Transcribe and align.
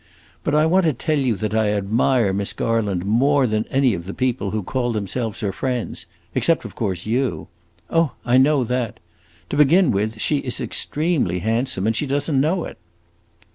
But 0.43 0.55
I 0.55 0.65
want 0.65 0.85
to 0.85 0.93
tell 0.93 1.19
you 1.19 1.35
that 1.35 1.53
I 1.53 1.69
admire 1.73 2.33
Miss 2.33 2.53
Garland 2.53 3.05
more 3.05 3.45
than 3.45 3.65
any 3.69 3.93
of 3.93 4.05
the 4.05 4.15
people 4.15 4.49
who 4.49 4.63
call 4.63 4.91
themselves 4.91 5.41
her 5.41 5.51
friends 5.51 6.07
except 6.33 6.65
of 6.65 6.73
course 6.73 7.05
you. 7.05 7.49
Oh, 7.87 8.13
I 8.25 8.37
know 8.37 8.63
that! 8.63 8.99
To 9.51 9.57
begin 9.57 9.91
with, 9.91 10.19
she 10.19 10.37
is 10.39 10.59
extremely 10.59 11.37
handsome, 11.37 11.85
and 11.85 11.95
she 11.95 12.07
does 12.07 12.31
n't 12.31 12.39
know 12.39 12.63
it." 12.65 12.79